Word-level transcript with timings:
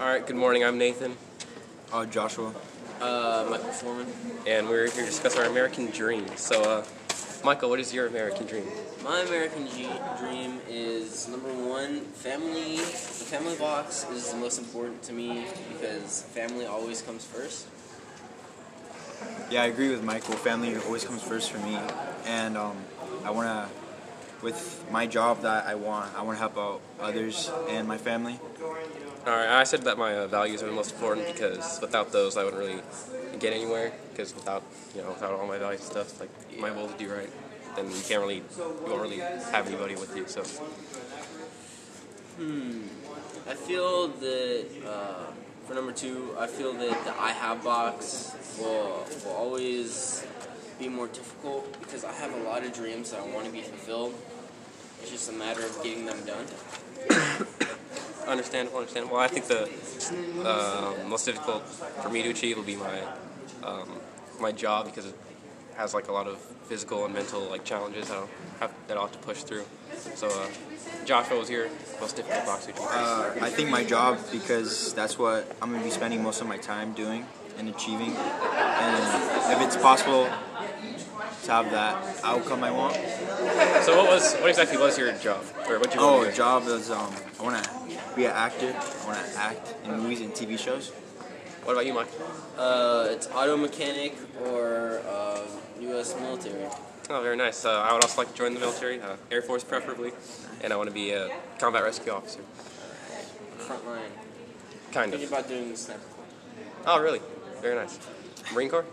All 0.00 0.06
right, 0.06 0.26
good 0.26 0.36
morning. 0.36 0.64
I'm 0.64 0.78
Nathan, 0.78 1.16
Uh, 1.92 2.06
Joshua. 2.06 2.54
Uh, 3.00 3.46
Michael 3.50 3.68
Foreman. 3.72 4.06
and 4.46 4.68
we're 4.68 4.84
here 4.90 5.04
to 5.04 5.06
discuss 5.06 5.36
our 5.36 5.44
American 5.44 5.86
dream. 5.90 6.26
So, 6.36 6.62
uh, 6.62 6.84
Michael, 7.44 7.68
what 7.70 7.80
is 7.80 7.92
your 7.92 8.06
American 8.06 8.46
dream? 8.46 8.64
My 9.04 9.20
American 9.20 9.66
G- 9.68 9.88
dream 10.18 10.60
is 10.68 11.28
number 11.28 11.48
one, 11.52 12.00
family. 12.12 12.76
The 12.76 13.26
family 13.28 13.56
box 13.56 14.06
is 14.12 14.30
the 14.30 14.36
most 14.36 14.58
important 14.58 15.02
to 15.04 15.12
me 15.12 15.46
because 15.72 16.22
family 16.34 16.66
always 16.66 17.02
comes 17.02 17.24
first. 17.24 17.66
Yeah, 19.50 19.62
I 19.62 19.66
agree 19.66 19.90
with 19.90 20.02
Michael. 20.02 20.34
Family 20.36 20.76
always 20.86 21.04
comes 21.04 21.22
first 21.22 21.50
for 21.50 21.58
me, 21.58 21.78
and 22.26 22.56
um, 22.56 22.76
I 23.24 23.30
wanna, 23.30 23.68
with 24.42 24.84
my 24.90 25.06
job 25.06 25.42
that 25.42 25.66
I 25.66 25.74
want, 25.74 26.14
I 26.16 26.22
wanna 26.22 26.38
help 26.38 26.56
out 26.56 26.80
others 27.00 27.50
and 27.68 27.86
my 27.86 27.98
family. 27.98 28.38
All 29.26 29.36
right, 29.36 29.48
I 29.48 29.64
said 29.64 29.82
that 29.82 29.98
my 29.98 30.16
uh, 30.16 30.26
values 30.26 30.62
are 30.62 30.66
the 30.66 30.72
most 30.72 30.92
important 30.92 31.26
because 31.26 31.78
without 31.80 32.10
those, 32.10 32.36
I 32.36 32.44
wouldn't 32.44 32.60
really 32.60 32.80
get 33.38 33.52
anywhere. 33.52 33.92
Because 34.10 34.34
without, 34.34 34.62
you 34.94 35.02
know, 35.02 35.08
without 35.10 35.32
all 35.32 35.46
my 35.46 35.58
values 35.58 35.82
and 35.82 35.90
stuff, 35.90 36.20
like 36.20 36.30
my 36.58 36.70
will 36.70 36.88
to 36.88 36.98
do 36.98 37.12
right, 37.12 37.30
then 37.76 37.90
you 37.90 38.00
can't 38.08 38.20
really, 38.20 38.36
you 38.36 38.86
won't 38.86 39.02
really 39.02 39.18
have 39.18 39.66
anybody 39.66 39.94
with 39.94 40.16
you. 40.16 40.26
So, 40.26 40.42
Hmm. 42.40 42.84
I 43.46 43.54
feel 43.54 44.08
that 44.08 44.66
uh, 44.86 45.32
for 45.66 45.74
number 45.74 45.92
two, 45.92 46.34
I 46.38 46.46
feel 46.46 46.72
that 46.72 47.04
the 47.04 47.20
I 47.20 47.32
have 47.32 47.62
box 47.62 48.34
will 48.58 49.04
will 49.24 49.32
always 49.36 50.24
be 50.80 50.88
more 50.88 51.08
difficult 51.08 51.78
because 51.80 52.04
I 52.04 52.12
have 52.12 52.32
a 52.32 52.42
lot 52.42 52.64
of 52.64 52.72
dreams 52.72 53.10
that 53.10 53.20
I 53.20 53.26
want 53.34 53.44
to 53.44 53.52
be 53.52 53.60
fulfilled. 53.60 54.14
It's 55.02 55.10
just 55.10 55.30
a 55.30 55.32
matter 55.32 55.60
of 55.60 55.78
getting 55.82 56.06
them 56.06 56.18
done. 56.24 56.46
understandable, 58.26 58.78
understandable. 58.78 59.16
Well, 59.16 59.24
I 59.24 59.28
think 59.28 59.46
the 59.46 59.68
uh, 60.48 60.94
most 61.06 61.26
difficult 61.26 61.68
for 61.68 62.08
me 62.08 62.22
to 62.22 62.30
achieve 62.30 62.56
will 62.56 62.64
be 62.64 62.76
my 62.76 63.00
um, 63.62 63.88
my 64.40 64.52
job 64.52 64.86
because 64.86 65.06
it 65.06 65.14
has 65.76 65.92
like 65.92 66.08
a 66.08 66.12
lot 66.12 66.26
of 66.26 66.38
physical 66.68 67.04
and 67.04 67.12
mental 67.12 67.42
like 67.42 67.64
challenges 67.64 68.08
that 68.08 68.16
I'll 68.16 68.28
have 68.60 68.72
that 68.88 68.96
I'll 68.96 69.06
have 69.06 69.12
to 69.12 69.18
push 69.18 69.42
through. 69.42 69.64
So, 70.14 70.28
uh, 70.28 70.46
Joshua 71.04 71.38
was 71.38 71.50
your 71.50 71.68
most 72.00 72.16
difficult 72.16 72.46
box 72.46 72.64
to 72.66 72.72
achieve. 72.72 72.86
Uh, 72.88 73.32
I 73.42 73.50
think 73.50 73.68
my 73.68 73.84
job 73.84 74.18
because 74.32 74.94
that's 74.94 75.18
what 75.18 75.46
I'm 75.60 75.72
gonna 75.72 75.84
be 75.84 75.90
spending 75.90 76.22
most 76.22 76.40
of 76.40 76.46
my 76.46 76.56
time 76.56 76.94
doing 76.94 77.26
and 77.58 77.68
achieving, 77.68 78.16
and 78.16 79.52
if 79.52 79.60
it's 79.60 79.76
possible 79.76 80.30
to 81.44 81.50
have 81.52 81.70
that 81.70 81.94
outcome 82.24 82.62
I 82.64 82.70
want. 82.70 82.94
So, 83.84 83.96
what 83.96 84.08
was 84.10 84.34
what 84.36 84.48
exactly 84.50 84.78
was 84.78 84.98
your 84.98 85.12
job, 85.18 85.42
or 85.68 85.78
what 85.78 85.94
you 85.94 86.00
Oh, 86.00 86.18
want 86.18 86.30
to 86.30 86.36
job 86.36 86.66
is 86.68 86.90
um, 86.90 87.12
I 87.38 87.42
wanna 87.42 87.62
be 88.16 88.24
an 88.26 88.32
actor. 88.32 88.74
I 88.74 89.06
wanna 89.06 89.24
act 89.36 89.74
in 89.84 89.92
movies 90.00 90.20
and 90.20 90.32
TV 90.32 90.58
shows. 90.58 90.90
What 91.64 91.72
about 91.72 91.86
you, 91.86 91.94
Mike? 91.94 92.08
Uh, 92.58 93.08
it's 93.10 93.26
auto 93.28 93.56
mechanic 93.56 94.14
or 94.46 95.00
uh, 95.06 95.40
U.S. 95.82 96.14
military. 96.20 96.64
Oh, 97.10 97.22
very 97.22 97.36
nice. 97.36 97.64
Uh, 97.64 97.70
I 97.72 97.92
would 97.92 98.02
also 98.04 98.20
like 98.20 98.30
to 98.30 98.34
join 98.36 98.54
the 98.54 98.60
military, 98.60 99.00
uh, 99.00 99.16
Air 99.30 99.42
Force 99.42 99.64
preferably, 99.64 100.12
and 100.62 100.72
I 100.72 100.76
want 100.76 100.88
to 100.88 100.94
be 100.94 101.10
a 101.12 101.30
combat 101.58 101.82
rescue 101.82 102.12
officer. 102.12 102.40
Front 103.58 103.86
line. 103.86 104.00
Kind 104.92 105.10
Thinking 105.12 105.26
of. 105.28 105.32
about 105.32 105.48
doing 105.48 105.70
the 105.70 105.76
sniper. 105.76 106.00
Oh, 106.86 107.00
really? 107.00 107.20
Very 107.60 107.74
nice. 107.76 107.98
Marine 108.54 108.68
Corps? 108.70 108.86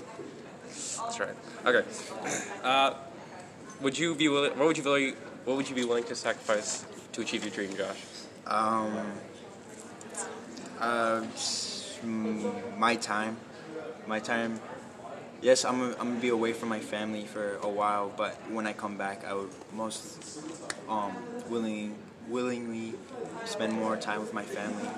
That's 1.02 1.20
right. 1.20 1.36
Okay. 1.66 1.83
Uh, 2.64 2.94
would 3.81 3.97
you 3.97 4.16
be 4.16 4.28
willing? 4.28 4.58
What 4.58 4.67
would 4.67 4.78
you 4.78 4.83
willing? 4.83 5.16
What 5.45 5.58
would 5.58 5.70
you 5.70 5.75
be 5.75 5.86
willing 5.86 6.03
to 6.06 6.16
sacrifice 6.16 6.86
to 7.14 7.22
achieve 7.22 7.44
your 7.44 7.53
dream, 7.53 7.75
Josh? 7.75 8.02
Um, 8.45 8.98
uh, 10.80 11.22
mm, 11.22 12.78
my 12.78 12.95
time, 12.95 13.38
my 14.08 14.20
time. 14.20 14.59
Yes, 15.42 15.66
I'm 15.66 15.81
I'm 16.00 16.09
gonna 16.09 16.20
be 16.20 16.30
away 16.30 16.53
from 16.53 16.70
my 16.70 16.80
family 16.80 17.25
for 17.25 17.58
a 17.61 17.70
while, 17.70 18.11
but 18.16 18.36
when 18.52 18.66
I 18.66 18.73
come 18.73 18.98
back, 18.98 19.26
I 19.26 19.33
would 19.33 19.49
most 19.73 20.39
um 20.89 21.16
willing 21.49 21.95
willingly 22.27 22.93
spend 23.45 23.73
more 23.73 23.95
time 23.98 24.20
with 24.20 24.33
my 24.33 24.43
family. 24.43 24.89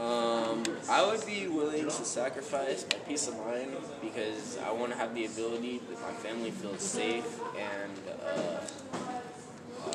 Um, 0.00 0.62
I 0.88 1.04
would 1.04 1.26
be 1.26 1.46
willing 1.46 1.84
to 1.84 1.90
sacrifice 1.90 2.86
my 2.90 2.98
peace 3.00 3.28
of 3.28 3.36
mind 3.36 3.72
because 4.00 4.56
I 4.64 4.72
want 4.72 4.92
to 4.92 4.98
have 4.98 5.14
the 5.14 5.26
ability 5.26 5.82
that 5.90 6.00
my 6.00 6.12
family 6.12 6.50
feels 6.52 6.80
safe 6.80 7.38
and, 7.58 7.92
uh, 8.24 8.60
um, 9.84 9.92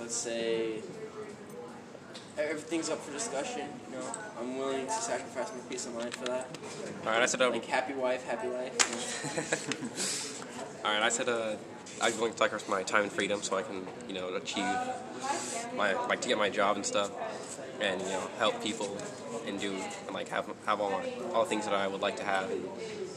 let's 0.00 0.14
say, 0.14 0.80
everything's 2.38 2.88
up 2.88 3.00
for 3.00 3.12
discussion. 3.12 3.68
You 3.90 3.98
know, 3.98 4.06
I'm 4.40 4.56
willing 4.56 4.86
to 4.86 4.92
sacrifice 4.92 5.52
my 5.52 5.60
peace 5.68 5.84
of 5.86 5.94
mind 5.94 6.14
for 6.14 6.24
that. 6.24 6.48
All 7.04 7.12
right, 7.12 7.22
I 7.22 7.26
said. 7.26 7.42
Um, 7.42 7.52
Like 7.52 7.66
happy 7.66 7.92
wife, 7.92 8.24
happy 8.24 8.48
life. 8.48 8.74
you 10.82 10.86
know? 10.86 10.88
all 10.88 10.94
right, 10.94 11.02
I 11.02 11.10
said. 11.10 11.28
Uh, 11.28 11.56
Be 12.00 12.12
willing 12.18 12.32
to 12.32 12.38
sacrifice 12.38 12.68
my 12.68 12.82
time 12.82 13.02
and 13.04 13.12
freedom 13.12 13.42
so 13.42 13.56
I 13.56 13.62
can, 13.62 13.86
you 14.08 14.14
know, 14.14 14.34
achieve 14.34 14.64
my 15.76 15.94
like 16.08 16.20
to 16.22 16.28
get 16.28 16.38
my 16.38 16.50
job 16.50 16.76
and 16.76 16.86
stuff, 16.86 17.10
and 17.80 18.00
you 18.02 18.08
know, 18.08 18.28
help 18.38 18.62
people 18.62 18.96
and 19.46 19.60
do 19.60 19.72
and 20.06 20.14
like 20.14 20.28
have 20.28 20.46
have 20.66 20.80
all 20.80 20.90
my 20.90 21.04
all 21.32 21.44
the 21.44 21.50
things 21.50 21.64
that 21.66 21.74
I 21.74 21.88
would 21.88 22.00
like 22.02 22.16
to 22.18 22.24
have 22.24 22.50
and 22.50 22.68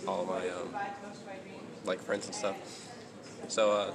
all 0.08 0.26
my 0.26 0.48
um, 0.50 0.76
like 1.86 2.02
friends 2.02 2.26
and 2.28 2.36
stuff. 2.36 2.56
So. 3.48 3.72
Uh, 3.72 3.92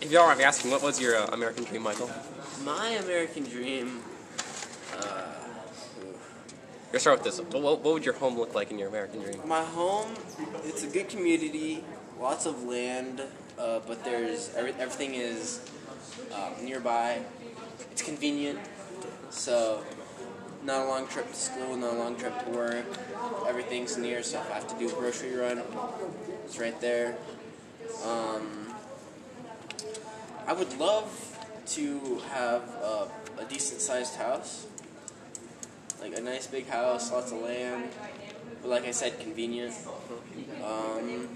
If 0.00 0.12
y'all 0.12 0.34
me 0.36 0.44
asking, 0.44 0.70
what 0.70 0.82
was 0.82 1.00
your 1.00 1.16
uh, 1.16 1.26
American 1.32 1.64
dream, 1.64 1.82
Michael? 1.82 2.08
My 2.64 2.90
American 2.90 3.44
dream. 3.44 4.00
Uh, 4.96 5.27
Let's 6.90 7.04
start 7.04 7.22
with 7.22 7.36
this. 7.36 7.38
What, 7.52 7.62
what, 7.62 7.82
would 7.84 8.04
your 8.06 8.14
home 8.14 8.38
look 8.38 8.54
like 8.54 8.70
in 8.70 8.78
your 8.78 8.88
American 8.88 9.20
dream? 9.20 9.46
My 9.46 9.62
home, 9.62 10.14
it's 10.64 10.84
a 10.84 10.86
good 10.86 11.10
community, 11.10 11.84
lots 12.18 12.46
of 12.46 12.62
land, 12.62 13.20
uh, 13.58 13.80
but 13.86 14.02
there's 14.04 14.54
every, 14.54 14.72
everything 14.78 15.12
is 15.12 15.60
um, 16.34 16.64
nearby. 16.64 17.20
It's 17.92 18.00
convenient, 18.00 18.58
so 19.28 19.84
not 20.64 20.86
a 20.86 20.88
long 20.88 21.06
trip 21.08 21.28
to 21.28 21.34
school, 21.36 21.76
not 21.76 21.92
a 21.92 21.98
long 21.98 22.16
trip 22.16 22.32
to 22.46 22.50
work. 22.52 22.86
Everything's 23.46 23.98
near, 23.98 24.22
so 24.22 24.40
if 24.40 24.50
I 24.50 24.54
have 24.54 24.68
to 24.68 24.78
do 24.78 24.88
a 24.88 24.92
grocery 24.92 25.36
run, 25.36 25.60
it's 26.46 26.58
right 26.58 26.80
there. 26.80 27.18
Um, 28.02 28.72
I 30.46 30.54
would 30.54 30.74
love 30.78 31.38
to 31.66 32.22
have 32.32 32.62
a, 32.82 33.08
a 33.40 33.44
decent 33.44 33.82
sized 33.82 34.16
house 34.16 34.66
like 36.00 36.16
a 36.16 36.20
nice 36.20 36.46
big 36.46 36.66
house, 36.68 37.12
lots 37.12 37.32
of 37.32 37.40
land, 37.42 37.90
but 38.62 38.68
like 38.70 38.84
I 38.86 38.90
said, 38.92 39.18
convenient. 39.20 39.74
Um, 40.64 41.28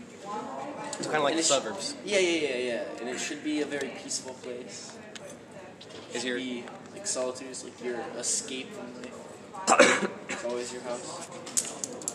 It's 0.98 1.06
kind 1.06 1.18
of 1.18 1.24
like 1.24 1.34
the 1.34 1.40
it 1.40 1.44
sh- 1.44 1.48
suburbs. 1.48 1.94
yeah, 2.04 2.18
yeah, 2.18 2.48
yeah, 2.48 2.56
yeah, 2.56 2.82
and 3.00 3.08
it 3.08 3.18
should 3.18 3.42
be 3.44 3.60
a 3.60 3.66
very 3.66 3.88
peaceful 4.02 4.34
place. 4.34 4.92
It 6.10 6.16
Is 6.16 6.24
your- 6.24 6.36
be 6.38 6.64
like 6.92 7.06
solitude 7.06 7.50
is 7.50 7.64
like 7.64 7.82
your 7.82 7.98
escape 8.18 8.68
from 8.72 8.86
life. 9.02 10.10
it's 10.28 10.44
always 10.44 10.72
your 10.72 10.82
house. 10.82 11.28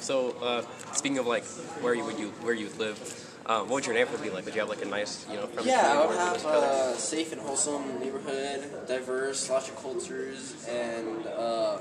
So, 0.01 0.31
uh, 0.41 0.61
speaking 0.93 1.17
of 1.17 1.27
like 1.27 1.43
where 1.83 1.93
you 1.93 2.03
would 2.05 2.17
you 2.19 2.29
where 2.45 2.53
you 2.53 2.67
would 2.67 2.79
live, 2.79 2.97
um, 3.45 3.61
what 3.67 3.75
would 3.75 3.85
your 3.85 3.95
neighborhood 3.95 4.21
be 4.23 4.29
like? 4.29 4.45
Would 4.45 4.53
you 4.55 4.61
have 4.61 4.69
like 4.69 4.81
a 4.81 4.87
nice, 4.87 5.25
you 5.29 5.35
know, 5.37 5.49
Yeah, 5.63 6.01
I 6.03 6.05
would 6.07 6.15
have 6.17 6.45
a 6.45 6.95
safe 6.95 7.31
and 7.33 7.41
wholesome 7.41 7.99
neighborhood, 7.99 8.87
diverse, 8.87 9.49
lots 9.49 9.67
of 9.69 9.75
cultures, 9.81 10.55
and 10.69 11.25
uh, 11.27 11.79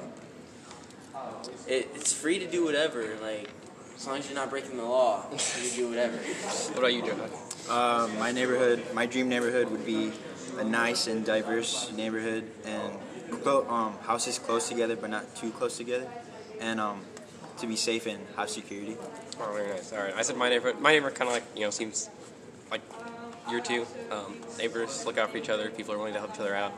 it, 1.67 1.89
it's 1.95 2.13
free 2.13 2.39
to 2.39 2.47
do 2.47 2.65
whatever. 2.65 3.05
Like 3.23 3.51
as 3.97 4.07
long 4.07 4.19
as 4.19 4.27
you're 4.27 4.35
not 4.35 4.51
breaking 4.51 4.77
the 4.77 4.85
law, 4.85 5.25
you 5.33 5.39
can 5.39 5.77
do 5.77 5.89
whatever. 5.89 6.17
What 6.69 6.79
about 6.79 6.95
you, 6.95 7.03
Joe? 7.03 7.17
Uh, 7.69 8.09
my 8.19 8.31
neighborhood, 8.33 8.83
my 8.95 9.07
dream 9.07 9.29
neighborhood 9.29 9.71
would 9.71 9.85
be 9.85 10.13
a 10.59 10.65
nice 10.65 11.07
and 11.07 11.25
diverse 11.25 11.91
neighborhood 11.93 12.45
and 12.65 12.93
clo- 13.43 13.67
um, 13.69 13.99
houses 14.03 14.39
close 14.39 14.69
together 14.69 14.97
but 14.97 15.11
not 15.11 15.35
too 15.37 15.51
close 15.51 15.77
together, 15.77 16.07
and 16.61 16.79
um, 16.81 17.01
to 17.59 17.67
be 17.67 17.77
safe 17.77 18.07
and 18.07 18.19
have 18.37 18.51
security. 18.51 18.97
Oh, 19.41 19.53
very 19.53 19.69
nice. 19.69 19.93
All 19.93 19.99
right. 19.99 20.15
I 20.15 20.23
said 20.23 20.37
my 20.37 20.49
neighborhood. 20.49 20.81
My 20.81 20.93
neighborhood 20.93 21.17
kind 21.19 21.29
of 21.29 21.35
like 21.35 21.45
you 21.57 21.63
know 21.65 21.71
seems 21.71 22.09
like 22.71 22.83
your 23.51 23.61
two 23.61 23.87
um, 24.11 24.37
neighbors 24.59 25.05
look 25.07 25.19
out 25.19 25.31
for 25.31 25.37
each 25.39 25.49
other. 25.49 25.71
People 25.71 25.95
are 25.95 25.99
willing 25.99 26.15
to 26.15 26.21
help 26.21 26.35
each 26.35 26.41
other 26.41 26.55
out. 26.55 26.73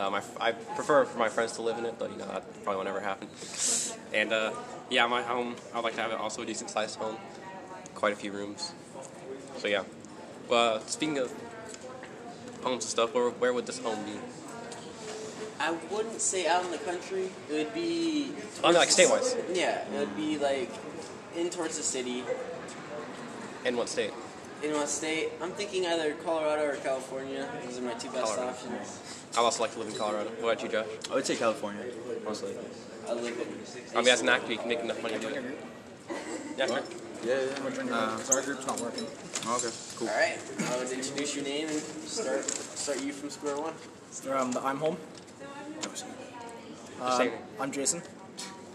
Um, 0.00 0.14
I, 0.14 0.22
I 0.40 0.52
prefer 0.52 1.04
for 1.04 1.18
my 1.18 1.28
friends 1.28 1.52
to 1.52 1.62
live 1.62 1.76
in 1.76 1.84
it, 1.84 1.96
but 1.98 2.10
you 2.10 2.16
know 2.16 2.26
that 2.26 2.42
probably 2.64 2.76
won't 2.76 2.88
ever 2.88 3.00
happen. 3.00 3.28
And 4.14 4.32
uh, 4.32 4.52
yeah, 4.88 5.06
my 5.06 5.22
home. 5.22 5.56
I'd 5.74 5.84
like 5.84 5.94
to 5.96 6.00
have 6.00 6.10
it 6.10 6.18
also 6.18 6.40
a 6.40 6.46
decent 6.46 6.70
sized 6.70 6.98
home, 6.98 7.16
quite 7.94 8.14
a 8.14 8.16
few 8.16 8.32
rooms. 8.32 8.72
So 9.58 9.68
yeah. 9.68 9.84
Well, 10.48 10.80
speaking 10.86 11.18
of 11.18 11.30
homes 12.62 12.84
and 12.84 12.90
stuff, 12.90 13.14
where, 13.14 13.28
where 13.28 13.52
would 13.52 13.66
this 13.66 13.78
home 13.78 14.02
be? 14.04 14.18
I 15.60 15.72
wouldn't 15.90 16.22
say 16.22 16.46
out 16.46 16.64
in 16.64 16.70
the 16.70 16.78
country. 16.78 17.28
It 17.50 17.52
would 17.52 17.74
be. 17.74 18.32
I 18.64 18.68
mean, 18.68 18.76
like 18.76 18.88
towards- 18.88 18.92
state-wise. 18.92 19.36
Yeah, 19.52 19.84
it 19.86 19.98
would 19.98 20.16
be 20.16 20.38
like 20.38 20.70
in 21.36 21.50
towards 21.50 21.76
the 21.76 21.82
city. 21.82 22.24
In 23.66 23.76
what 23.76 23.90
state? 23.90 24.12
In 24.62 24.72
what 24.72 24.88
state? 24.88 25.30
I'm 25.40 25.50
thinking 25.52 25.86
either 25.86 26.12
Colorado 26.14 26.64
or 26.68 26.76
California. 26.76 27.48
Those 27.64 27.78
are 27.78 27.82
my 27.82 27.94
two 27.94 28.10
best 28.10 28.34
Colorado. 28.34 28.50
options. 28.50 29.00
I'd 29.32 29.38
also 29.38 29.62
like 29.62 29.72
to 29.72 29.78
live 29.78 29.88
in 29.88 29.94
Colorado. 29.94 30.30
What 30.40 30.52
about 30.52 30.62
you, 30.62 30.68
Josh? 30.68 30.86
I 31.10 31.14
would 31.14 31.26
say 31.26 31.36
California, 31.36 31.84
mostly. 32.24 32.52
I 33.08 33.12
live 33.12 33.26
in. 33.26 33.96
I 33.96 34.00
mean, 34.00 34.08
as 34.08 34.20
an 34.20 34.28
actor, 34.28 34.52
you 34.52 34.58
can 34.58 34.68
make 34.68 34.80
enough 34.80 35.02
money 35.02 35.14
to 35.14 35.20
do 35.20 35.28
it. 35.28 35.44
Yeah, 36.58 36.66
sure. 36.66 36.82
Yeah, 37.24 37.40
yeah. 37.40 37.94
Uh, 37.94 38.20
our 38.34 38.42
group's 38.42 38.66
not 38.66 38.78
working. 38.80 39.04
okay, 39.04 39.68
cool. 39.96 40.08
All 40.08 40.14
right. 40.14 40.36
I 40.70 40.76
would 40.76 40.90
introduce 40.90 41.34
your 41.34 41.44
name 41.44 41.68
and 41.68 41.80
start 41.80 42.44
start 42.44 43.02
you 43.02 43.12
from 43.12 43.30
square 43.30 43.56
one. 43.56 43.72
Um, 44.30 44.58
I'm 44.62 44.76
home. 44.76 44.98
Uh. 47.00 47.28
I'm 47.58 47.70
Jason. 47.72 48.02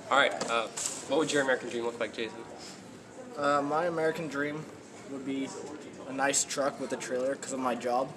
All 0.10 0.18
right. 0.18 0.34
Uh, 0.50 0.68
what 1.10 1.20
would 1.20 1.32
your 1.32 1.44
American 1.44 1.70
dream 1.70 1.84
look 1.84 2.00
like, 2.00 2.16
Jason? 2.16 2.38
Uh, 3.38 3.62
my 3.62 3.86
American 3.86 4.28
dream 4.28 4.66
would 5.12 5.26
be 5.26 5.50
a 6.08 6.14
nice 6.14 6.44
truck 6.44 6.80
with 6.80 6.92
a 6.94 6.98
trailer 6.98 7.36
because 7.36 7.54
of 7.54 7.60
my 7.60 7.76
job, 7.76 8.12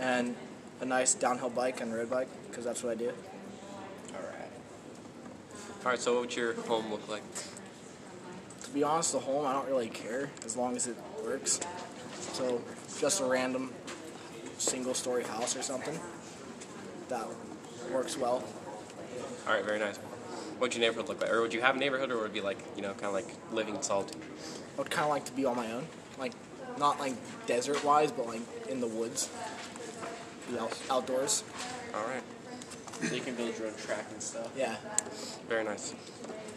and 0.00 0.34
a 0.80 0.84
nice 0.84 1.14
downhill 1.14 1.50
bike 1.50 1.80
and 1.80 1.92
road 1.94 2.10
bike 2.10 2.28
because 2.48 2.64
that's 2.64 2.82
what 2.82 2.92
I 2.92 2.94
do. 2.94 3.08
All 3.08 4.22
right. 4.22 4.50
All 5.84 5.90
right. 5.90 5.98
So, 6.00 6.14
what 6.14 6.20
would 6.22 6.36
your 6.36 6.54
home 6.62 6.90
look 6.90 7.08
like? 7.08 7.22
To 8.64 8.70
be 8.70 8.82
honest, 8.82 9.12
the 9.12 9.18
home 9.18 9.46
I 9.46 9.52
don't 9.52 9.68
really 9.68 9.88
care 9.88 10.30
as 10.44 10.56
long 10.56 10.76
as 10.76 10.86
it 10.86 10.96
works. 11.24 11.60
So 12.32 12.60
just 13.00 13.20
a 13.20 13.24
random 13.24 13.72
single-story 14.58 15.24
house 15.24 15.56
or 15.56 15.62
something 15.62 15.98
that 17.08 17.26
works 17.92 18.16
well. 18.18 18.44
All 19.46 19.54
right. 19.54 19.64
Very 19.64 19.78
nice. 19.78 19.96
What 19.96 20.60
would 20.60 20.74
your 20.74 20.82
neighborhood 20.82 21.08
look 21.08 21.20
like? 21.22 21.30
Or 21.30 21.40
would 21.40 21.54
you 21.54 21.60
have 21.60 21.76
a 21.76 21.78
neighborhood, 21.78 22.10
or 22.10 22.18
would 22.18 22.26
it 22.26 22.34
be 22.34 22.40
like 22.40 22.58
you 22.76 22.82
know, 22.82 22.92
kind 22.92 23.06
of 23.06 23.12
like 23.14 23.28
living 23.52 23.74
in 23.74 23.82
solitude? 23.82 24.20
I 24.78 24.80
would 24.80 24.90
kind 24.90 25.04
of 25.06 25.10
like 25.10 25.24
to 25.24 25.32
be 25.32 25.44
on 25.44 25.56
my 25.56 25.72
own, 25.72 25.88
like 26.18 26.32
not 26.78 27.00
like 27.00 27.14
desert-wise, 27.46 28.12
but 28.12 28.28
like 28.28 28.42
in 28.68 28.80
the 28.80 28.86
woods, 28.86 29.28
be 30.48 30.56
out- 30.56 30.78
outdoors. 30.88 31.42
All 31.92 32.04
right. 32.04 32.22
So 33.02 33.14
you 33.14 33.20
can 33.20 33.34
build 33.34 33.58
your 33.58 33.66
own 33.66 33.74
track 33.74 34.06
and 34.12 34.22
stuff. 34.22 34.50
Yeah. 34.56 34.76
Very 35.48 35.64
nice. 35.64 35.94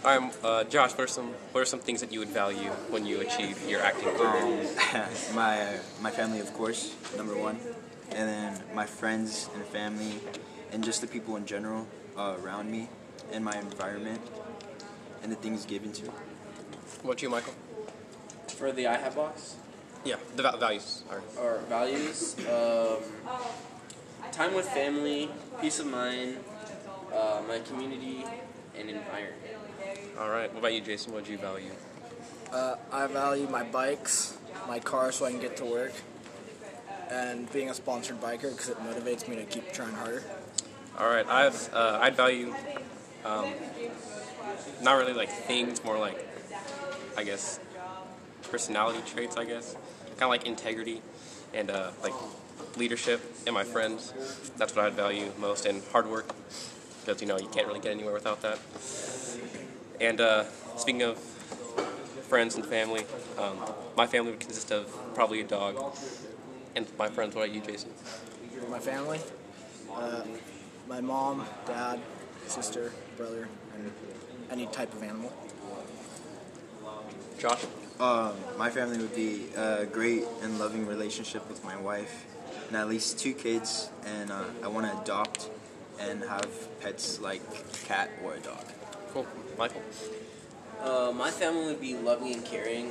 All 0.06 0.20
right, 0.20 0.34
uh, 0.44 0.64
Josh. 0.66 0.92
What 0.92 1.02
are 1.02 1.08
some 1.08 1.34
What 1.52 1.62
are 1.62 1.66
some 1.66 1.80
things 1.80 2.02
that 2.02 2.12
you 2.14 2.20
would 2.20 2.30
value 2.30 2.70
when 2.90 3.06
you 3.08 3.22
achieve 3.22 3.58
your 3.68 3.82
acting 3.82 4.10
career? 4.16 4.68
Um, 4.94 5.06
my 5.36 5.78
my 6.02 6.12
family, 6.12 6.40
of 6.40 6.54
course, 6.54 6.96
number 7.18 7.36
one, 7.38 7.58
and 8.10 8.30
then 8.30 8.64
my 8.74 8.86
friends 8.86 9.50
and 9.56 9.64
family, 9.66 10.20
and 10.72 10.84
just 10.84 11.02
the 11.02 11.08
people 11.08 11.36
in 11.38 11.46
general 11.46 11.88
uh, 12.18 12.36
around 12.44 12.72
me, 12.72 12.90
and 13.32 13.46
my 13.46 13.58
environment, 13.58 14.22
and 15.22 15.32
the 15.32 15.36
things 15.36 15.66
given 15.66 15.92
to. 15.94 16.04
me. 16.04 16.10
What 16.10 17.04
about 17.04 17.22
you, 17.22 17.30
Michael? 17.30 17.54
For 18.62 18.72
the 18.72 18.84
iHab 18.84 19.16
box 19.16 19.56
Yeah, 20.06 20.18
the 20.36 20.44
va- 20.44 20.58
values. 20.60 21.02
All 21.10 21.18
right. 21.18 21.26
or 21.42 21.58
values, 21.68 22.36
um, 22.46 23.02
time 24.32 24.54
with 24.54 24.70
family, 24.70 25.32
peace 25.60 25.80
of 25.80 25.88
mind, 25.88 26.38
uh, 27.12 27.42
my 27.48 27.58
community, 27.66 28.24
and 28.78 28.88
environment. 28.88 29.42
All 30.20 30.30
right. 30.30 30.54
What 30.54 30.60
about 30.60 30.74
you, 30.76 30.82
Jason? 30.82 31.12
What 31.12 31.26
do 31.26 31.32
you 31.32 31.40
value? 31.40 31.72
Uh, 32.54 32.76
I 32.92 33.08
value 33.08 33.48
my 33.50 33.64
bikes, 33.64 34.38
my 34.68 34.78
car 34.78 35.12
so 35.12 35.26
I 35.26 35.32
can 35.32 35.42
get 35.42 35.58
to 35.58 35.66
work, 35.66 35.94
and 37.10 37.52
being 37.52 37.72
a 37.72 37.74
sponsored 37.74 38.22
biker 38.22 38.52
because 38.54 38.70
it 38.70 38.78
motivates 38.78 39.28
me 39.28 39.38
to 39.38 39.46
keep 39.46 39.74
trying 39.74 39.94
harder. 39.94 40.24
All 41.00 41.10
right. 41.10 41.26
I'd 41.28 41.54
uh, 41.74 41.98
I'd 42.00 42.16
value, 42.16 42.54
um, 43.26 43.50
not 44.84 45.00
really 45.00 45.14
like 45.14 45.30
things, 45.50 45.84
more 45.84 45.98
like, 45.98 46.20
I 47.18 47.24
guess, 47.24 47.60
personality 48.52 49.00
traits. 49.06 49.38
I 49.38 49.46
guess, 49.46 49.74
kind 50.20 50.24
of 50.24 50.30
like 50.30 50.46
integrity, 50.46 51.02
and 51.54 51.72
uh, 51.72 51.92
like 52.04 52.14
leadership 52.78 53.22
in 53.48 53.54
my 53.54 53.64
friends. 53.64 54.14
That's 54.58 54.76
what 54.76 54.86
I'd 54.86 54.94
value 54.94 55.32
most, 55.40 55.66
and 55.66 55.82
hard 55.92 56.08
work, 56.08 56.30
because 57.04 57.22
you 57.22 57.28
know 57.28 57.38
you 57.38 57.48
can't 57.48 57.68
really 57.68 57.80
get 57.80 57.92
anywhere 57.92 58.14
without 58.14 58.42
that. 58.42 58.60
And 60.00 60.20
uh, 60.22 60.46
speaking 60.78 61.04
of 61.04 61.18
friends 62.28 62.56
and 62.56 62.66
family, 62.66 63.06
um, 63.38 63.58
my 63.96 64.08
family 64.08 64.32
would 64.32 64.40
consist 64.40 64.72
of 64.72 64.88
probably 65.16 65.42
a 65.42 65.44
dog, 65.44 65.84
and 66.76 66.86
my 66.98 67.10
friends. 67.10 67.36
What 67.36 67.46
about 67.46 67.56
you, 67.56 67.62
Jason? 67.62 67.92
My 68.70 68.80
family, 68.80 69.20
uh, 69.94 70.24
my 70.88 71.02
mom, 71.02 71.46
dad, 71.68 72.00
sister, 72.48 72.94
brother, 73.18 73.48
and 73.76 73.92
any 74.50 74.66
type 74.68 74.94
of 74.94 75.04
animal. 75.04 75.32
Josh. 77.40 77.66
Um, 78.02 78.34
my 78.58 78.72
family 78.72 78.98
would 78.98 79.16
be 79.16 79.46
a 79.56 79.86
great 79.86 80.24
and 80.42 80.58
loving 80.58 80.88
relationship 80.88 81.48
with 81.48 81.64
my 81.64 81.78
wife, 81.78 82.26
and 82.68 82.76
at 82.76 82.90
least 82.90 83.20
two 83.20 83.32
kids, 83.32 83.92
and 84.04 84.32
uh, 84.32 84.44
I 84.64 84.70
want 84.70 84.88
to 84.92 85.02
adopt 85.04 85.52
and 86.00 86.24
have 86.24 86.50
pets 86.80 87.22
like 87.22 87.44
cat 87.86 88.10
or 88.24 88.34
a 88.34 88.40
dog. 88.40 88.66
Cool. 89.14 89.28
Michael. 89.56 89.84
Uh, 90.82 91.12
my 91.16 91.30
family 91.30 91.68
would 91.68 91.80
be 91.80 91.94
loving 91.94 92.34
and 92.34 92.44
caring. 92.44 92.90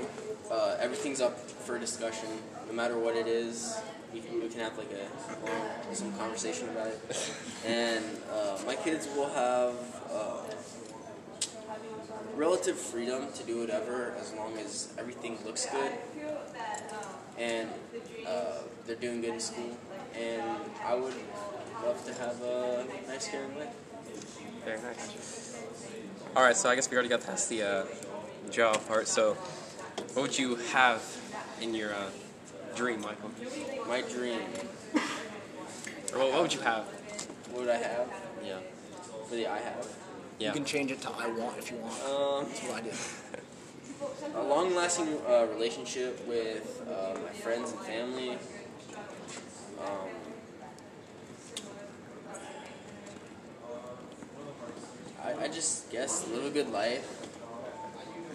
Uh, 0.48 0.76
everything's 0.78 1.20
up 1.20 1.36
for 1.40 1.76
discussion, 1.76 2.28
no 2.68 2.72
matter 2.72 2.96
what 2.96 3.16
it 3.16 3.26
is. 3.26 3.80
We 4.14 4.20
can, 4.20 4.40
we 4.40 4.48
can 4.48 4.60
have 4.60 4.78
like 4.78 4.92
a 4.92 5.44
long, 5.44 5.92
some 5.92 6.12
conversation 6.12 6.68
about 6.68 6.86
it. 6.86 7.32
And 7.66 8.04
uh, 8.32 8.58
my 8.64 8.76
kids 8.76 9.08
will 9.16 9.28
have 9.30 9.74
uh, 10.10 10.42
relative 12.40 12.78
freedom 12.78 13.30
to 13.34 13.42
do 13.42 13.60
whatever 13.60 14.14
as 14.18 14.32
long 14.32 14.56
as 14.56 14.94
everything 14.96 15.36
looks 15.44 15.66
good 15.66 15.92
and 17.36 17.68
uh, 18.26 18.62
they're 18.86 18.96
doing 18.96 19.20
good 19.20 19.34
in 19.34 19.40
school. 19.40 19.76
And 20.18 20.42
I 20.82 20.94
would 20.94 21.14
love 21.84 22.02
to 22.06 22.14
have 22.14 22.40
a 22.42 22.86
nice 23.06 23.28
caring 23.28 23.58
life. 23.58 23.74
Very 24.64 24.80
nice. 24.80 25.62
All 26.34 26.42
right, 26.42 26.56
so 26.56 26.70
I 26.70 26.74
guess 26.76 26.90
we 26.90 26.96
already 26.96 27.10
got 27.10 27.24
past 27.24 27.50
the 27.50 27.62
uh, 27.62 27.84
job 28.50 28.86
part. 28.88 29.06
So, 29.06 29.34
what 30.14 30.22
would 30.22 30.38
you 30.38 30.56
have 30.72 31.02
in 31.60 31.74
your 31.74 31.92
uh, 31.92 32.08
dream, 32.74 33.02
Michael? 33.02 33.30
My 33.86 34.00
dream. 34.00 34.40
Or 36.12 36.18
what, 36.18 36.32
what 36.32 36.42
would 36.42 36.54
you 36.54 36.60
have? 36.60 36.84
What 37.52 37.62
would 37.62 37.70
I 37.70 37.76
have 37.76 38.08
Yeah. 38.42 38.58
for 39.28 39.34
the 39.34 39.46
I 39.46 39.58
have? 39.58 40.09
Yeah. 40.40 40.48
You 40.48 40.54
can 40.54 40.64
change 40.64 40.90
it 40.90 41.02
to 41.02 41.10
I 41.10 41.26
want 41.26 41.58
if 41.58 41.70
you 41.70 41.76
want. 41.76 41.92
Um, 42.02 42.46
That's 42.46 42.62
what 42.62 42.76
I 42.76 42.80
do. 42.80 44.38
a 44.38 44.42
long-lasting 44.42 45.18
uh, 45.28 45.46
relationship 45.52 46.26
with 46.26 46.82
uh, 46.88 47.18
my 47.20 47.28
friends 47.28 47.72
and 47.72 47.80
family. 47.80 48.30
Um, 49.78 50.08
I, 55.22 55.44
I 55.44 55.48
just 55.48 55.90
guess 55.90 56.26
live 56.28 56.46
a 56.46 56.50
good 56.50 56.72
life. 56.72 57.28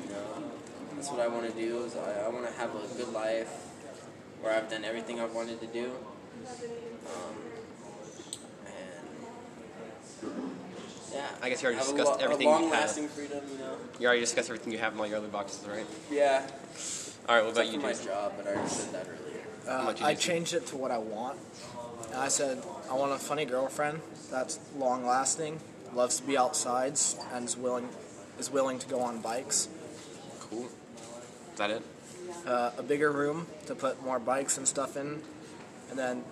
You 0.03 0.11
know, 0.11 0.43
that's 0.93 1.09
what 1.09 1.21
I 1.21 1.27
want 1.27 1.51
to 1.51 1.59
do. 1.59 1.85
Is 1.85 1.95
I, 1.95 2.25
I 2.25 2.27
want 2.29 2.45
to 2.45 2.53
have 2.53 2.69
a 2.75 2.87
good 2.97 3.11
life 3.13 3.49
where 4.41 4.53
I've 4.53 4.69
done 4.69 4.85
everything 4.85 5.19
I've 5.19 5.33
wanted 5.33 5.59
to 5.59 5.67
do. 5.67 5.91
Um, 7.07 7.35
yeah, 11.15 11.25
I 11.41 11.49
guess 11.49 11.61
you 11.61 11.67
already 11.69 11.79
have 11.83 11.89
a 11.89 11.97
discussed 11.97 12.19
lo- 12.19 12.23
everything 12.25 12.47
A 12.47 12.51
you 12.51 12.55
have. 12.55 12.61
long-lasting 12.71 13.07
freedom, 13.09 13.41
you 13.51 13.57
know. 13.57 13.75
You 13.99 14.05
already 14.07 14.21
discussed 14.21 14.49
everything 14.49 14.71
you 14.73 14.79
have 14.79 14.93
in 14.93 14.99
all 14.99 15.07
your 15.07 15.17
other 15.17 15.27
boxes, 15.29 15.65
right? 15.67 15.85
Yeah. 16.11 16.45
All 17.27 17.35
right, 17.35 17.43
what 17.43 17.53
about 17.53 17.65
Except 17.65 17.73
you, 17.73 17.79
for 17.79 17.85
my 17.87 17.91
Jason? 17.93 18.05
job, 18.07 18.33
but 18.37 18.47
I 18.47 18.49
already 18.51 18.69
said 18.69 18.93
that 18.93 19.07
earlier. 19.07 19.79
Uh, 19.79 19.83
much 19.85 19.99
you 20.01 20.05
I 20.05 20.13
do? 20.13 20.19
changed 20.19 20.53
it 20.53 20.65
to 20.67 20.77
what 20.77 20.91
I 20.91 20.97
want. 20.99 21.39
And 22.11 22.17
I 22.17 22.27
said 22.27 22.61
I 22.89 22.93
want 22.93 23.13
a 23.13 23.17
funny 23.17 23.45
girlfriend 23.45 24.01
that's 24.29 24.59
long 24.77 25.05
lasting, 25.07 25.59
loves 25.95 26.17
to 26.17 26.23
be 26.23 26.37
outside, 26.37 26.99
and 27.33 27.45
is 27.45 27.57
willing 27.57 27.89
is 28.37 28.51
willing 28.51 28.77
to 28.79 28.87
go 28.87 28.99
on 29.01 29.21
bikes. 29.21 29.67
Cool. 30.39 30.65
Is 30.65 31.57
that 31.57 31.71
it? 31.71 31.81
Uh, 32.45 32.71
a 32.77 32.83
bigger 32.83 33.11
room 33.11 33.47
to 33.65 33.73
put 33.73 34.03
more 34.03 34.19
bikes 34.19 34.57
and 34.57 34.67
stuff 34.67 34.95
in, 34.97 35.21
and 35.89 35.97
then 35.97 36.23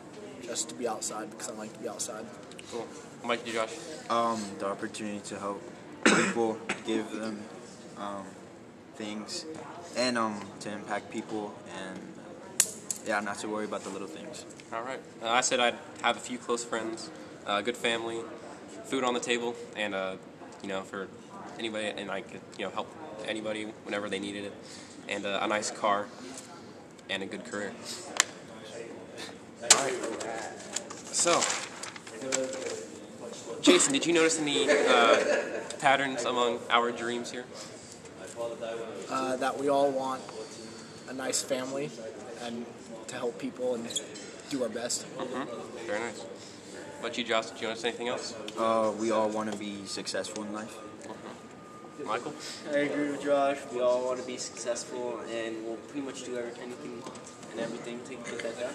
just 0.43 0.69
to 0.69 0.75
be 0.75 0.87
outside 0.87 1.31
because 1.31 1.49
I 1.49 1.53
like 1.53 1.73
to 1.73 1.79
be 1.79 1.87
outside. 1.89 2.25
Cool. 2.69 2.85
What 3.23 3.35
about 3.35 3.47
you, 3.47 3.53
Josh? 3.53 3.73
Um, 4.09 4.43
the 4.59 4.67
opportunity 4.67 5.21
to 5.27 5.39
help 5.39 5.61
people, 6.03 6.57
give 6.85 7.09
them 7.11 7.39
um, 7.97 8.25
things, 8.95 9.45
and 9.95 10.17
um, 10.17 10.41
to 10.59 10.69
impact 10.69 11.09
people, 11.09 11.53
and 11.73 11.99
yeah, 13.07 13.21
not 13.21 13.39
to 13.39 13.47
worry 13.47 13.63
about 13.63 13.85
the 13.85 13.89
little 13.91 14.09
things. 14.09 14.43
All 14.73 14.81
right. 14.81 14.99
Uh, 15.21 15.29
I 15.29 15.39
said 15.39 15.61
I'd 15.61 15.77
have 16.01 16.17
a 16.17 16.19
few 16.19 16.37
close 16.37 16.65
friends, 16.65 17.09
a 17.45 17.63
good 17.63 17.77
family, 17.77 18.19
food 18.83 19.05
on 19.05 19.13
the 19.13 19.21
table, 19.21 19.55
and 19.77 19.95
uh, 19.95 20.17
you 20.61 20.67
know, 20.67 20.81
for 20.81 21.07
anybody, 21.57 21.93
and 21.95 22.11
I 22.11 22.23
could 22.23 22.41
you 22.57 22.65
know 22.65 22.71
help 22.71 22.93
anybody 23.25 23.67
whenever 23.85 24.09
they 24.09 24.19
needed 24.19 24.43
it, 24.43 24.53
and 25.07 25.25
uh, 25.25 25.39
a 25.41 25.47
nice 25.47 25.71
car, 25.71 26.07
and 27.09 27.23
a 27.23 27.25
good 27.25 27.45
career. 27.45 27.71
All 29.61 29.69
right. 29.81 29.93
So, 31.13 31.41
Jason, 33.63 33.93
did 33.93 34.05
you 34.05 34.11
notice 34.11 34.39
any 34.41 34.69
uh, 34.69 35.15
patterns 35.79 36.25
among 36.25 36.59
our 36.69 36.91
dreams 36.91 37.31
here? 37.31 37.45
Uh, 39.09 39.37
that 39.37 39.57
we 39.57 39.69
all 39.69 39.89
want 39.89 40.21
a 41.09 41.13
nice 41.13 41.41
family 41.41 41.89
and 42.41 42.65
to 43.07 43.15
help 43.15 43.39
people 43.39 43.75
and 43.75 44.01
do 44.49 44.63
our 44.63 44.69
best. 44.69 45.05
Very 45.87 45.99
nice. 45.99 46.19
What 46.19 46.99
about 46.99 47.17
you, 47.17 47.23
Josh? 47.23 47.51
Do 47.51 47.61
you 47.61 47.67
want 47.67 47.77
to 47.77 47.81
say 47.81 47.87
anything 47.89 48.09
else? 48.09 48.35
Uh, 48.57 48.91
we 48.99 49.11
all 49.11 49.29
want 49.29 49.49
to 49.51 49.57
be 49.57 49.85
successful 49.85 50.43
in 50.43 50.51
life. 50.53 50.75
Michael? 52.05 52.33
I 52.73 52.79
agree 52.79 53.11
with 53.11 53.23
Josh. 53.23 53.59
We 53.71 53.79
all 53.79 54.03
want 54.05 54.19
to 54.19 54.27
be 54.27 54.35
successful, 54.35 55.21
and 55.31 55.65
we'll 55.65 55.77
pretty 55.87 56.01
much 56.05 56.25
do 56.25 56.37
every- 56.37 56.61
anything 56.61 57.01
and 57.51 57.59
everything 57.61 58.01
to 58.05 58.15
get 58.29 58.43
that 58.43 58.59
done. 58.59 58.73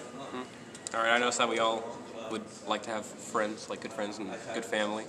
All 0.95 1.03
right, 1.03 1.13
I 1.13 1.17
noticed 1.19 1.37
that 1.37 1.47
we 1.49 1.59
all 1.59 1.83
would 2.31 2.43
like 2.67 2.83
to 2.83 2.91
have 2.91 3.05
friends, 3.05 3.69
like 3.69 3.81
good 3.81 3.93
friends 3.93 4.17
and 4.17 4.29
good 4.53 4.65
family. 4.65 5.05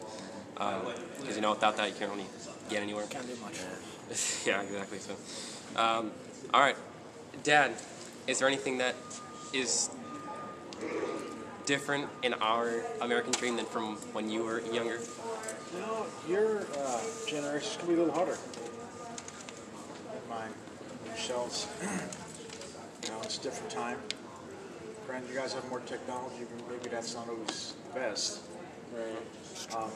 Because, 0.55 1.37
you 1.37 1.43
know, 1.43 1.51
without 1.51 1.77
that, 1.77 1.89
you 1.89 1.95
can't 1.95 2.11
really 2.11 2.27
get 2.69 2.83
anywhere. 2.83 3.07
Can't 3.07 3.27
do 3.27 3.41
much. 3.41 3.61
yeah, 4.47 4.63
exactly. 4.63 4.99
So, 4.99 5.13
um, 5.77 6.11
all 6.53 6.61
right, 6.61 6.77
Dad, 7.43 7.73
is 8.27 8.39
there 8.39 8.49
anything 8.49 8.79
that 8.79 8.95
is 9.53 9.91
different 11.67 12.09
in 12.23 12.35
our 12.35 12.83
American 13.01 13.33
dream 13.33 13.57
than 13.57 13.67
from 13.67 13.97
when 14.13 14.29
you 14.29 14.43
were 14.43 14.61
younger? 14.61 14.99
You 15.73 15.81
know, 15.81 16.07
your 16.29 16.67
uh, 16.79 17.01
generation's 17.27 17.77
gonna 17.77 17.89
be 17.89 17.95
a 17.95 17.99
little 17.99 18.15
harder 18.15 18.37
than 20.13 20.29
mine. 20.29 20.51
Yourselves, 21.07 21.69
you 23.05 23.11
know, 23.11 23.21
it's 23.23 23.39
a 23.39 23.43
different 23.43 23.71
time. 23.71 23.99
Granted, 25.11 25.31
you 25.31 25.41
guys 25.41 25.53
have 25.55 25.69
more 25.69 25.81
technology, 25.81 26.47
but 26.57 26.71
maybe 26.71 26.89
that's 26.89 27.17
not 27.17 27.29
always 27.29 27.75
the 27.89 27.99
best. 27.99 28.43
Right. 28.95 29.77
Um, 29.77 29.91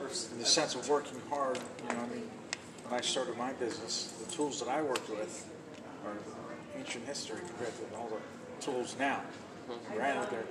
in 0.00 0.38
the 0.38 0.46
sense 0.46 0.74
of 0.74 0.88
working 0.88 1.20
hard, 1.28 1.58
you 1.82 1.94
know, 1.94 2.00
I 2.00 2.06
mean, 2.06 2.30
when 2.88 2.98
I 2.98 3.02
started 3.02 3.36
my 3.36 3.52
business, 3.52 4.14
the 4.24 4.32
tools 4.32 4.58
that 4.60 4.70
I 4.70 4.80
worked 4.80 5.10
with 5.10 5.46
are 6.06 6.16
ancient 6.74 7.04
history 7.04 7.40
compared 7.46 7.74
to 7.76 7.96
all 7.98 8.08
the 8.08 8.64
tools 8.64 8.96
now. 8.98 9.20
Granted, 9.92 10.30
they're 10.30 10.46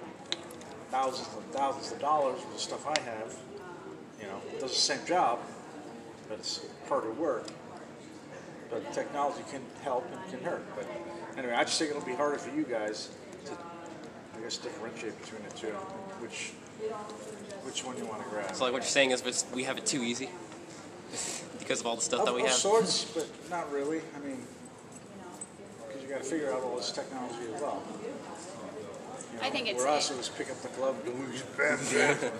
thousands 0.91 1.27
and 1.35 1.51
thousands 1.51 1.91
of 1.91 1.99
dollars 1.99 2.39
for 2.41 2.53
the 2.53 2.59
stuff 2.59 2.85
I 2.85 2.99
have. 3.09 3.35
You 4.21 4.27
know, 4.27 4.39
it 4.53 4.59
does 4.59 4.69
the 4.69 4.75
same 4.75 5.03
job, 5.07 5.39
but 6.29 6.37
it's 6.37 6.63
harder 6.87 7.11
work. 7.11 7.47
But 8.69 8.93
technology 8.93 9.41
can 9.49 9.61
help 9.81 10.07
and 10.11 10.29
can 10.29 10.47
hurt. 10.47 10.63
But 10.75 10.85
anyway, 11.39 11.55
I 11.55 11.63
just 11.63 11.79
think 11.79 11.89
it'll 11.89 12.05
be 12.05 12.13
harder 12.13 12.37
for 12.37 12.55
you 12.55 12.65
guys 12.65 13.09
guess, 14.45 14.57
differentiate 14.57 15.19
between 15.21 15.41
the 15.49 15.55
two. 15.55 15.67
Which, 16.21 16.51
which 17.63 17.83
one 17.83 17.97
you 17.97 18.05
want 18.05 18.23
to 18.23 18.29
grab? 18.29 18.55
So, 18.55 18.63
like, 18.63 18.73
what 18.73 18.83
you're 18.83 18.89
saying 18.89 19.11
is 19.11 19.21
it's- 19.21 19.45
we 19.53 19.63
have 19.63 19.77
it 19.77 19.85
too 19.85 20.03
easy 20.03 20.29
because 21.59 21.79
of 21.81 21.87
all 21.87 21.95
the 21.95 22.01
stuff 22.01 22.21
Of, 22.21 22.25
that 22.27 22.35
we 22.35 22.41
of 22.41 22.47
have. 22.49 22.55
sorts, 22.55 23.05
but 23.05 23.27
not 23.49 23.71
really. 23.71 24.01
I 24.15 24.19
mean, 24.25 24.37
because 25.87 26.03
you 26.03 26.09
got 26.09 26.19
to 26.19 26.23
figure 26.23 26.53
out 26.53 26.61
all 26.61 26.77
this 26.77 26.91
technology 26.91 27.51
as 27.55 27.61
well. 27.61 27.81
You 29.33 29.39
I 29.41 29.49
think 29.49 29.67
it's- 29.67 29.83
Where 29.83 29.91
us, 29.93 30.11
it 30.11 30.17
was 30.17 30.29
pick 30.29 30.49
up 30.51 30.61
the 30.61 30.69
glove 30.69 30.95
and 30.95 31.05
go, 31.05 31.11
"Who's 31.11 31.41
bad, 31.57 31.79
bad?" 32.21 32.31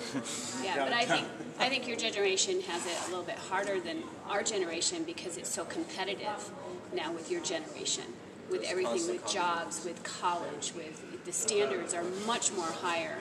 Yeah, 0.64 0.86
but 0.86 0.94
I 0.94 1.06
think 1.06 1.28
I 1.60 1.68
think 1.70 1.88
your 1.88 1.98
generation 1.98 2.62
has 2.62 2.86
it 2.86 2.98
a 3.08 3.10
little 3.10 3.26
bit 3.26 3.38
harder 3.38 3.80
than 3.82 4.04
our 4.30 4.44
generation 4.44 5.04
because 5.04 5.36
it's 5.38 5.50
so 5.50 5.66
competitive 5.66 6.50
now 6.94 7.12
with 7.12 7.30
your 7.30 7.42
generation, 7.42 8.06
with 8.50 8.64
everything, 8.64 9.08
with 9.08 9.28
jobs, 9.28 9.84
with 9.84 10.02
college, 10.04 10.72
with 10.74 11.04
the 11.26 11.32
standards 11.32 11.94
are 11.94 12.04
much 12.26 12.52
more 12.54 12.66
higher 12.68 13.18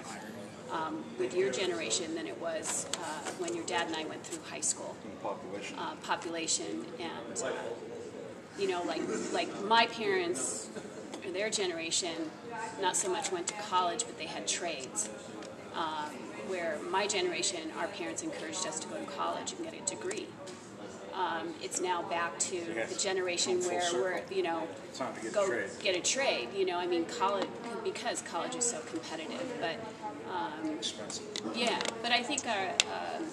um, 0.71 1.03
with 1.19 1.35
your 1.35 1.51
generation 1.51 2.15
than 2.15 2.27
it 2.27 2.39
was 2.41 2.87
uh, 2.99 3.31
when 3.39 3.55
your 3.55 3.65
dad 3.65 3.87
and 3.87 3.97
I 3.97 4.05
went 4.05 4.25
through 4.25 4.43
high 4.51 4.61
school. 4.61 4.95
population. 5.23 5.79
uh, 5.79 5.95
population 6.03 6.85
and 7.01 7.45
you 8.59 8.69
know 8.69 8.83
like 8.85 9.03
like 9.33 9.49
my 9.65 9.87
parents 9.87 10.69
or 11.25 11.31
their 11.33 11.51
generation 11.51 12.31
not 12.81 12.97
so 12.97 13.09
much 13.11 13.33
went 13.33 13.47
to 13.49 13.55
college 13.55 14.05
but 14.05 14.19
they 14.19 14.27
had 14.27 14.47
trades 14.47 15.09
um, 15.75 16.11
where 16.47 16.79
my 16.91 17.07
generation 17.07 17.61
our 17.79 17.89
parents 17.89 18.23
encouraged 18.23 18.67
us 18.67 18.79
to 18.79 18.87
go 18.89 18.97
to 18.97 19.07
college 19.13 19.55
and 19.55 19.65
get 19.65 19.75
a 19.75 19.85
degree 19.97 20.27
um, 21.17 21.55
it's 21.63 21.81
now 21.81 22.03
back 22.03 22.39
to 22.39 22.61
the 22.89 22.95
generation 22.99 23.61
where 23.61 23.83
we're 23.93 24.21
you 24.35 24.43
know 24.43 24.67
get 25.23 25.33
go 25.33 25.47
trade. 25.47 25.71
get 25.83 25.97
a 25.97 26.01
trade 26.01 26.49
you 26.57 26.65
know 26.67 26.77
i 26.77 26.87
mean 26.87 27.05
college 27.05 27.47
because 27.85 28.23
college 28.23 28.55
is 28.57 28.65
so 28.65 28.81
competitive 28.91 29.47
but 29.61 29.77
Expensive. 30.85 31.25
yeah, 31.55 31.81
but 32.03 32.11
I 32.11 32.23
think 32.23 32.47
our, 32.47 32.69
um, 32.69 33.25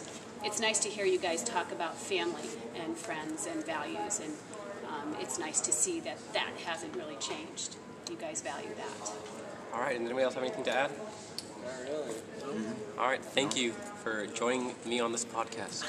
it's 0.44 0.60
nice 0.60 0.80
to 0.80 0.90
hear 0.90 1.06
you 1.06 1.20
guys 1.20 1.44
talk 1.44 1.72
about 1.72 1.98
family 1.98 2.48
and 2.76 2.96
friends 2.96 3.46
and 3.46 3.66
values, 3.66 4.20
and 4.20 4.34
um, 4.88 5.16
it's 5.20 5.38
nice 5.38 5.60
to 5.62 5.72
see 5.72 6.00
that 6.02 6.18
that 6.34 6.52
hasn't 6.66 6.96
really 6.96 7.16
changed. 7.18 7.76
You 8.10 8.16
guys 8.16 8.42
value 8.42 8.70
that. 8.78 9.12
All 9.74 9.82
right, 9.82 9.96
and 9.96 10.06
anybody 10.06 10.24
else 10.24 10.34
have 10.36 10.44
anything 10.44 10.64
to 10.66 10.72
add? 10.76 10.92
Not 11.64 11.74
really. 11.90 12.16
All 12.98 13.08
right, 13.08 13.24
thank 13.24 13.56
you 13.56 13.72
for 14.04 14.28
joining 14.28 14.76
me 14.86 15.00
on 15.00 15.12
this 15.12 15.26
podcast. 15.26 15.86